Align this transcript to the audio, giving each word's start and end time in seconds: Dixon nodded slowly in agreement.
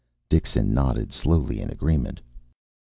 Dixon 0.31 0.73
nodded 0.73 1.11
slowly 1.11 1.61
in 1.61 1.69
agreement. 1.69 2.21